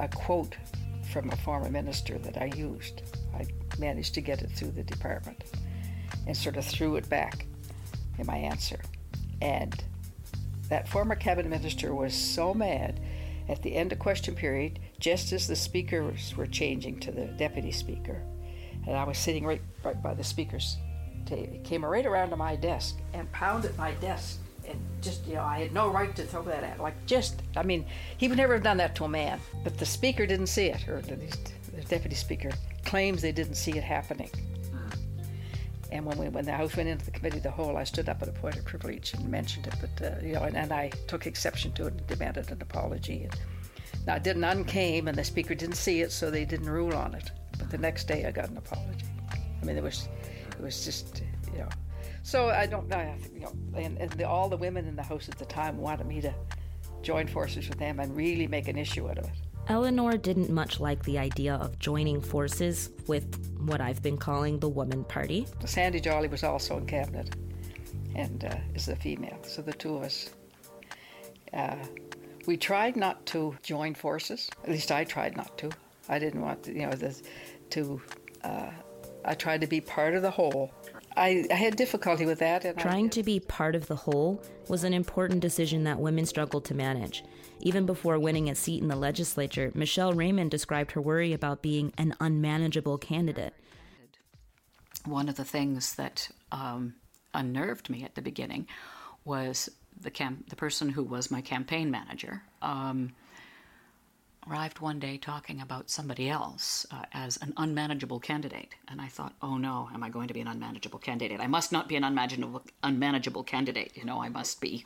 [0.00, 0.56] a quote
[1.12, 3.02] from a former minister that I used.
[3.34, 3.46] I
[3.78, 5.44] managed to get it through the department
[6.26, 7.46] and sort of threw it back
[8.18, 8.80] in my answer.
[9.40, 9.82] And
[10.68, 13.00] that former cabinet minister was so mad
[13.48, 17.70] at the end of question period, just as the speakers were changing to the deputy
[17.70, 18.22] speaker,
[18.88, 20.78] and I was sitting right, right by the speaker's
[21.26, 21.52] table.
[21.52, 24.38] He came right around to my desk and pounded my desk.
[24.66, 26.80] And just, you know, I had no right to throw that at.
[26.80, 29.40] Like, just, I mean, he would never have done that to a man.
[29.62, 32.50] But the speaker didn't see it, or at least the deputy speaker
[32.84, 34.30] claims they didn't see it happening.
[35.90, 38.08] And when we, when the House went into the committee of the whole, I stood
[38.08, 39.74] up at a point of privilege and mentioned it.
[39.80, 43.24] But uh, you know, and, and, I took exception to it and demanded an apology.
[43.24, 43.36] And
[44.06, 46.94] now, it did none came, and the speaker didn't see it, so they didn't rule
[46.94, 47.30] on it.
[47.58, 49.04] But the next day I got an apology.
[49.30, 50.08] I mean, it was,
[50.50, 51.68] it was just, you know.
[52.22, 55.28] So I don't, I, you know, and, and the, all the women in the house
[55.28, 56.34] at the time wanted me to
[57.02, 59.30] join forces with them and really make an issue out of it.
[59.68, 63.26] Eleanor didn't much like the idea of joining forces with
[63.66, 65.46] what I've been calling the Woman Party.
[65.64, 67.36] Sandy Jolly was also in cabinet
[68.14, 70.30] and uh, is a female, so the two of us
[71.52, 71.76] uh,
[72.46, 74.48] We tried not to join forces.
[74.64, 75.70] At least I tried not to.
[76.08, 77.20] I didn't want to, you know, the,
[77.70, 78.00] to.
[78.42, 78.70] Uh,
[79.24, 80.72] I tried to be part of the whole.
[81.16, 82.64] I, I had difficulty with that.
[82.64, 86.24] And Trying I, to be part of the whole was an important decision that women
[86.24, 87.24] struggled to manage.
[87.60, 91.92] Even before winning a seat in the legislature, Michelle Raymond described her worry about being
[91.98, 93.52] an unmanageable candidate.
[95.04, 96.94] One of the things that um,
[97.34, 98.68] unnerved me at the beginning
[99.24, 99.68] was
[100.00, 103.12] the cam- the person who was my campaign manager um,
[104.48, 109.34] arrived one day talking about somebody else uh, as an unmanageable candidate, and I thought,
[109.42, 111.40] oh no, am I going to be an unmanageable candidate?
[111.40, 113.96] I must not be an unmanageable unmanageable candidate.
[113.96, 114.84] You know, I must be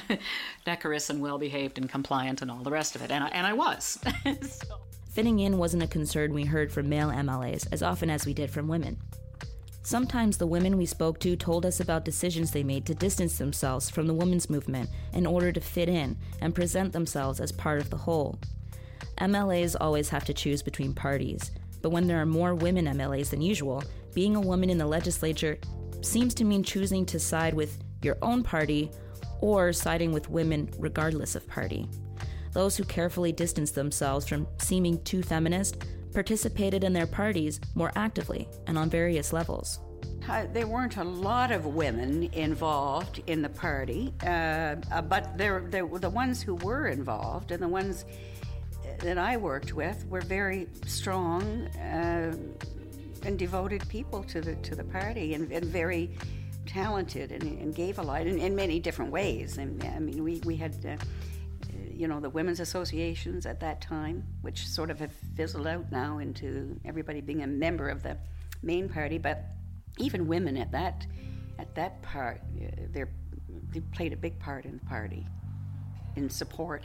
[0.64, 3.46] decorous and well behaved and compliant and all the rest of it, and I, and
[3.46, 3.98] I was.
[4.42, 4.80] so.
[5.10, 8.50] Fitting in wasn't a concern we heard from male MLAs as often as we did
[8.50, 8.98] from women.
[9.82, 13.88] Sometimes the women we spoke to told us about decisions they made to distance themselves
[13.88, 17.88] from the women's movement in order to fit in and present themselves as part of
[17.88, 18.38] the whole.
[19.18, 21.50] MLAs always have to choose between parties,
[21.82, 23.82] but when there are more women MLAs than usual,
[24.14, 25.58] being a woman in the legislature
[26.02, 28.90] seems to mean choosing to side with your own party
[29.40, 31.88] or siding with women regardless of party.
[32.52, 38.48] Those who carefully distance themselves from seeming too feminist participated in their parties more actively
[38.66, 39.80] and on various levels.
[40.28, 45.64] Uh, there weren't a lot of women involved in the party, uh, uh, but there,
[45.68, 48.04] there the ones who were involved and the ones
[49.00, 52.36] that I worked with were very strong uh,
[53.22, 56.10] and devoted people to the to the party and, and very
[56.66, 59.58] talented and, and, gave a lot in, in, many different ways.
[59.58, 60.74] And I mean, we we had.
[60.84, 61.04] Uh,
[61.92, 66.16] you know the women's associations at that time, which sort of have fizzled out now
[66.16, 68.16] into everybody being a member of the
[68.62, 69.18] main party.
[69.18, 69.44] But
[69.98, 71.06] even women at that
[71.58, 73.04] at that part, uh, they
[73.92, 75.26] played a big part in the party,
[76.16, 76.84] in support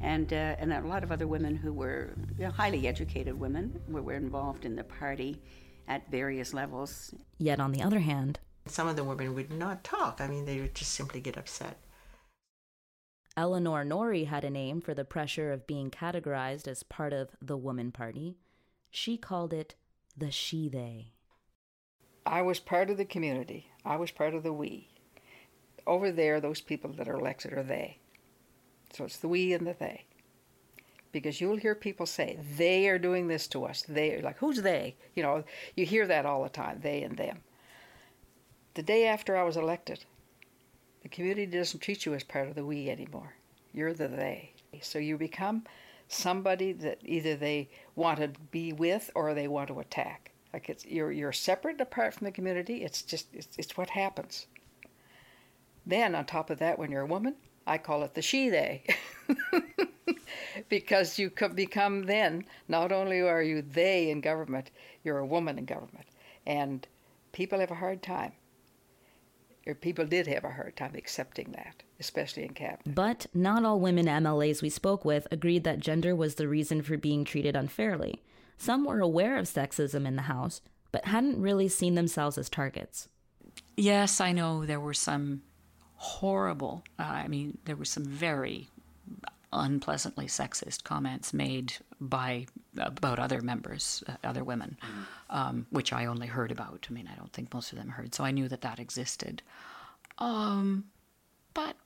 [0.00, 3.80] and uh, and a lot of other women who were you know, highly educated women
[3.88, 5.40] were, were involved in the party
[5.88, 7.14] at various levels.
[7.38, 10.20] Yet on the other hand, some of the women would not talk.
[10.20, 11.78] I mean, they would just simply get upset.
[13.36, 17.56] Eleanor Norrie had a name for the pressure of being categorized as part of the
[17.56, 18.36] woman party.
[18.90, 19.74] She called it
[20.16, 21.14] the she they.
[22.24, 23.66] I was part of the community.
[23.84, 24.88] I was part of the we.
[25.86, 27.98] Over there, those people that are elected are they.
[28.94, 30.04] So it's the we and the they.
[31.12, 33.82] Because you'll hear people say, they are doing this to us.
[33.88, 34.96] They are like, who's they?
[35.14, 35.44] You know,
[35.76, 37.38] you hear that all the time, they and them.
[38.74, 40.04] The day after I was elected,
[41.02, 43.34] the community doesn't treat you as part of the we anymore.
[43.72, 44.52] You're the they.
[44.80, 45.64] So you become
[46.08, 50.32] somebody that either they want to be with or they want to attack.
[50.52, 52.84] Like it's you're you're separate apart from the community.
[52.84, 54.46] It's just it's, it's what happens.
[55.84, 57.34] Then on top of that, when you're a woman,
[57.66, 58.84] I call it the she they.
[60.68, 64.70] because you become then, not only are you they in government,
[65.02, 66.06] you're a woman in government.
[66.46, 66.86] And
[67.32, 68.32] people have a hard time.
[69.66, 72.94] Or people did have a hard time accepting that, especially in cabinet.
[72.94, 76.98] But not all women MLAs we spoke with agreed that gender was the reason for
[76.98, 78.22] being treated unfairly.
[78.58, 80.60] Some were aware of sexism in the House,
[80.92, 83.08] but hadn't really seen themselves as targets.
[83.76, 85.42] Yes, I know there were some
[86.04, 86.84] horrible.
[86.98, 88.68] Uh, I mean, there were some very
[89.52, 95.02] unpleasantly sexist comments made by about other members, uh, other women, mm-hmm.
[95.30, 96.86] um, which I only heard about.
[96.90, 99.42] I mean, I don't think most of them heard, so I knew that that existed.
[100.18, 100.84] Um,
[101.54, 101.76] but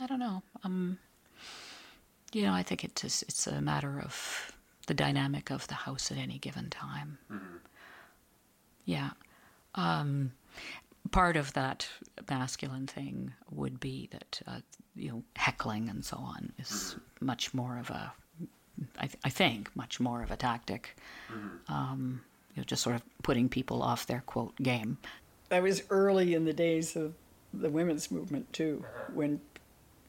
[0.00, 0.42] I don't know.
[0.64, 0.98] Um,
[2.32, 4.52] you know, I think it's just, it's a matter of
[4.86, 7.18] the dynamic of the house at any given time.
[7.30, 7.56] Mm-hmm.
[8.86, 9.10] Yeah.
[9.74, 10.32] Um,
[11.10, 11.88] part of that
[12.28, 14.60] masculine thing would be that uh,
[14.94, 17.26] you know heckling and so on is mm-hmm.
[17.26, 18.12] much more of a
[18.98, 20.96] I, th- I, think much more of a tactic
[21.32, 21.72] mm-hmm.
[21.72, 22.20] um,
[22.54, 24.98] you know just sort of putting people off their quote game
[25.48, 27.14] that was early in the days of
[27.54, 29.40] the women's movement too when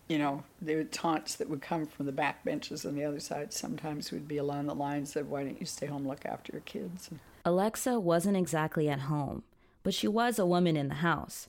[0.07, 3.53] you know the taunts that would come from the back benches on the other side
[3.53, 6.62] sometimes would be along the lines of why don't you stay home look after your
[6.62, 7.10] kids
[7.45, 9.43] alexa wasn't exactly at home
[9.88, 11.47] but she was a woman in the house,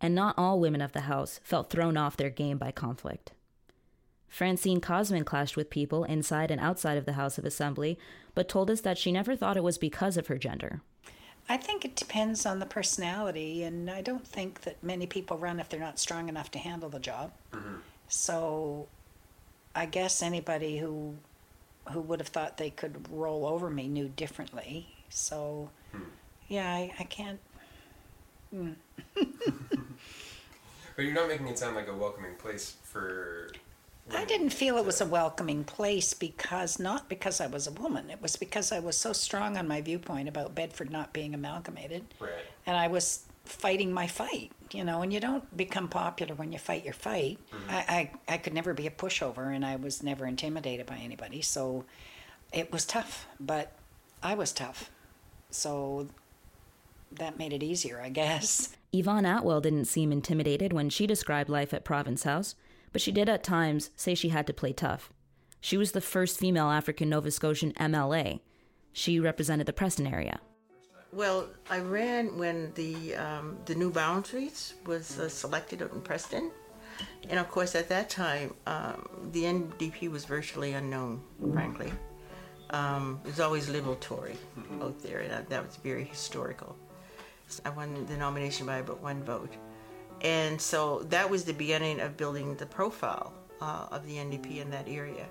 [0.00, 3.32] and not all women of the house felt thrown off their game by conflict.
[4.30, 7.98] Francene Cosman clashed with people inside and outside of the House of Assembly,
[8.36, 10.80] but told us that she never thought it was because of her gender.
[11.48, 15.58] I think it depends on the personality, and I don't think that many people run
[15.58, 17.32] if they're not strong enough to handle the job.
[17.52, 17.78] Mm-hmm.
[18.06, 18.86] So
[19.74, 21.16] I guess anybody who
[21.90, 24.86] who would have thought they could roll over me knew differently.
[25.08, 26.02] So hmm.
[26.46, 27.40] yeah, I, I can't
[28.54, 28.74] Mm.
[29.14, 33.50] but you're not making it sound like a welcoming place for
[34.14, 38.10] I didn't feel it was a welcoming place because not because I was a woman.
[38.10, 42.04] It was because I was so strong on my viewpoint about Bedford not being amalgamated.
[42.18, 42.30] Right.
[42.66, 46.58] And I was fighting my fight, you know, and you don't become popular when you
[46.58, 47.38] fight your fight.
[47.52, 47.70] Mm-hmm.
[47.70, 51.40] I, I, I could never be a pushover and I was never intimidated by anybody.
[51.40, 51.84] So
[52.52, 53.72] it was tough, but
[54.22, 54.90] I was tough.
[55.50, 56.08] So
[57.16, 58.76] that made it easier, I guess.
[58.92, 62.54] Yvonne Atwell didn't seem intimidated when she described life at Province House,
[62.92, 65.12] but she did at times say she had to play tough.
[65.60, 68.40] She was the first female African Nova Scotian MLA.
[68.92, 70.40] She represented the Preston area.
[71.12, 76.50] Well, I ran when the um, the new boundaries was uh, selected in Preston,
[77.28, 81.92] and of course at that time um, the NDP was virtually unknown, frankly.
[82.70, 84.36] Um, it was always liberal Tory
[84.80, 86.76] out there, and that- that was very historical.
[87.64, 89.54] I won the nomination by about one vote,
[90.22, 94.70] and so that was the beginning of building the profile uh, of the NDP in
[94.70, 95.26] that area.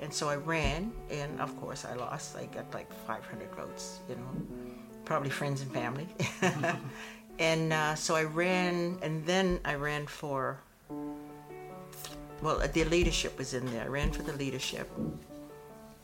[0.00, 2.36] And so I ran, and of course I lost.
[2.36, 4.22] I got like 500 votes, you know,
[5.04, 6.08] probably friends and family.
[7.38, 10.58] and uh, so I ran, and then I ran for,
[12.42, 13.84] well, the leadership was in there.
[13.84, 14.90] I ran for the leadership,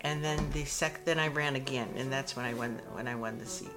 [0.03, 1.05] and then the sec.
[1.05, 2.81] Then I ran again, and that's when I won.
[2.93, 3.69] When I won the seat.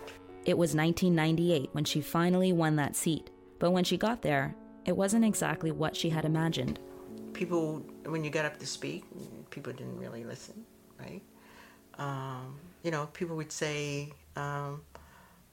[0.46, 3.30] It was 1998 when she finally won that seat,
[3.60, 6.80] but when she got there, it wasn't exactly what she had imagined.
[7.34, 9.04] People, when you got up to speak,
[9.52, 10.66] people didn't really listen,
[11.00, 11.22] right?
[12.00, 14.82] Um, you know, people would say um,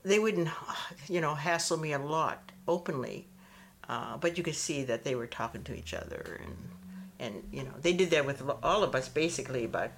[0.02, 0.48] they wouldn't,
[1.08, 3.28] you know, hassle me a lot openly,
[3.88, 6.56] uh, but you could see that they were talking to each other, and
[7.20, 9.66] and you know, they did that with all of us basically.
[9.66, 9.92] But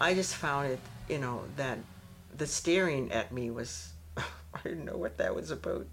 [0.00, 1.78] I just found it, you know, that
[2.36, 3.92] the staring at me was,
[4.54, 5.86] I didn't know what that was about.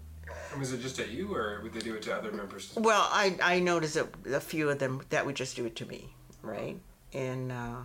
[0.58, 2.72] Was it just at you, or would they do it to other members?
[2.76, 5.86] Well, I, I noticed that a few of them that would just do it to
[5.86, 6.78] me, right?
[7.14, 7.82] And uh,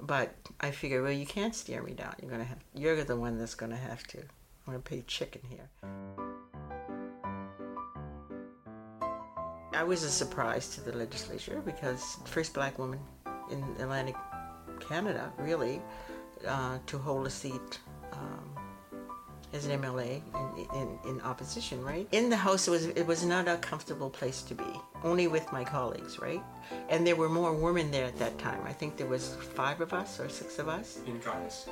[0.00, 2.14] but I figured, well, you can't steer me down.
[2.20, 4.18] You're gonna have you're the one that's gonna have to.
[4.18, 5.68] I'm gonna pay chicken here.
[9.74, 13.00] I was a surprise to the legislature because first black woman
[13.50, 14.14] in Atlantic
[14.80, 15.82] Canada, really,
[16.46, 17.80] uh, to hold a seat.
[18.12, 18.53] Um,
[19.54, 22.08] as an MLA in, in, in opposition, right?
[22.10, 24.64] In the House, it was it was not a comfortable place to be.
[25.04, 26.42] Only with my colleagues, right?
[26.88, 28.60] And there were more women there at that time.
[28.66, 30.98] I think there was five of us or six of us.
[31.06, 31.68] In caucus.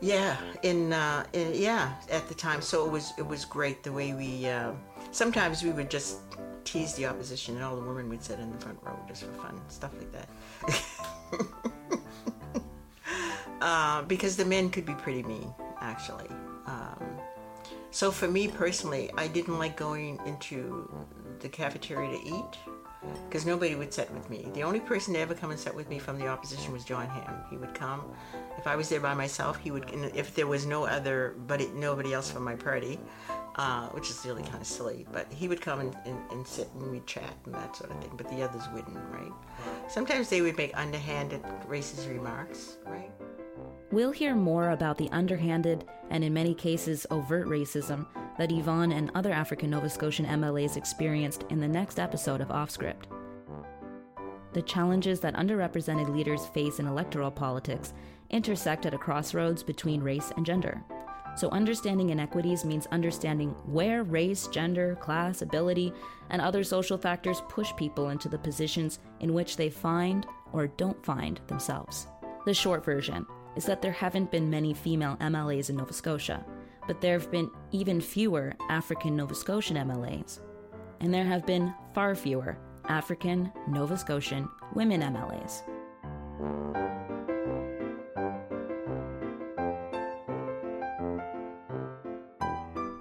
[0.00, 2.62] Yeah, in, uh, in yeah at the time.
[2.62, 4.46] So it was it was great the way we.
[4.46, 4.72] Uh,
[5.10, 6.18] sometimes we would just
[6.64, 9.32] tease the opposition, and all the women would sit in the front row just for
[9.32, 10.28] fun, stuff like that.
[13.60, 16.28] uh, because the men could be pretty mean, actually.
[16.68, 17.18] Um,
[17.90, 20.88] so for me personally, I didn't like going into
[21.40, 22.58] the cafeteria to eat
[23.26, 24.48] because nobody would sit with me.
[24.54, 27.06] The only person to ever come and sit with me from the opposition was John
[27.06, 27.36] Hamm.
[27.48, 28.02] He would come.
[28.58, 29.88] If I was there by myself, he would.
[30.14, 32.98] If there was no other, but nobody else from my party,
[33.56, 36.68] uh, which is really kind of silly, but he would come and, and, and sit
[36.74, 38.12] and we'd chat and that sort of thing.
[38.16, 39.32] But the others wouldn't, right?
[39.88, 43.10] Sometimes they would make underhanded racist remarks, right?
[43.90, 49.10] We'll hear more about the underhanded and, in many cases, overt racism that Yvonne and
[49.14, 53.04] other African Nova Scotian MLAs experienced in the next episode of Offscript.
[54.52, 57.94] The challenges that underrepresented leaders face in electoral politics
[58.28, 60.84] intersect at a crossroads between race and gender.
[61.34, 65.94] So, understanding inequities means understanding where race, gender, class, ability,
[66.28, 71.02] and other social factors push people into the positions in which they find or don't
[71.06, 72.06] find themselves.
[72.44, 73.26] The short version
[73.56, 76.44] is that there haven't been many female MLAs in Nova Scotia,
[76.86, 80.40] but there have been even fewer African Nova Scotian MLAs.
[81.00, 85.62] And there have been far fewer African Nova Scotian women MLAs.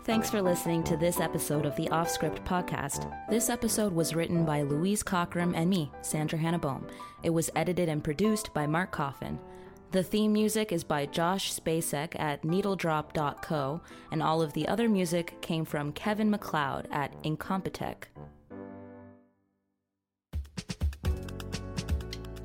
[0.08, 3.12] Thanks for listening to this episode of the Offscript podcast.
[3.30, 6.90] This episode was written by Louise Cockram and me, Sandra Hannebohm.
[7.24, 9.38] It was edited and produced by Mark Coffin.
[9.92, 13.82] The theme music is by Josh Spacek at needledrop.co,
[14.12, 18.04] and all of the other music came from Kevin MacLeod at Incompetech.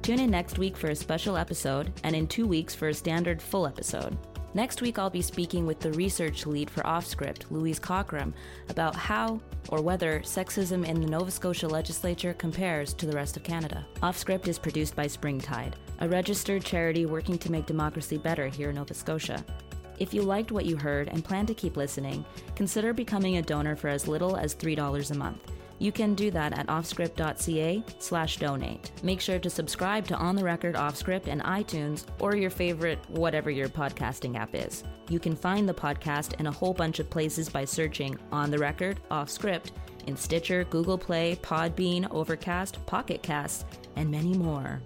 [0.02, 3.42] Tune in next week for a special episode, and in two weeks for a standard
[3.42, 4.16] full episode.
[4.54, 8.34] Next week, I'll be speaking with the research lead for Offscript, Louise Cockram,
[8.68, 13.42] about how or whether sexism in the Nova Scotia legislature compares to the rest of
[13.42, 13.86] Canada.
[14.02, 18.74] Offscript is produced by Springtide, a registered charity working to make democracy better here in
[18.74, 19.44] Nova Scotia.
[20.00, 22.24] If you liked what you heard and plan to keep listening,
[22.56, 25.52] consider becoming a donor for as little as $3 a month.
[25.78, 28.90] You can do that at offscript.ca slash donate.
[29.04, 33.50] Make sure to subscribe to On the Record Offscript and iTunes or your favorite whatever
[33.50, 34.82] your podcasting app is.
[35.08, 38.58] You can find the podcast in a whole bunch of places by searching On the
[38.58, 39.70] Record Offscript
[40.08, 44.82] in Stitcher, Google Play, Podbean, Overcast, Pocket Casts, and many more.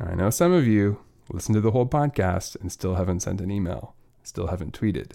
[0.00, 0.98] I know some of you
[1.30, 5.12] listen to the whole podcast and still haven't sent an email, still haven't tweeted.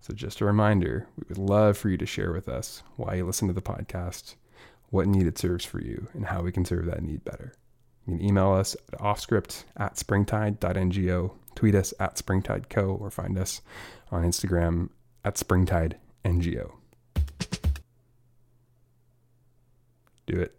[0.00, 3.26] So, just a reminder we would love for you to share with us why you
[3.26, 4.34] listen to the podcast,
[4.90, 7.54] what need it serves for you, and how we can serve that need better.
[8.06, 13.60] You can email us at offscript at springtide.ngo, tweet us at springtideco, or find us
[14.10, 14.90] on Instagram
[15.24, 16.72] at springtidengO.
[20.26, 20.57] Do it.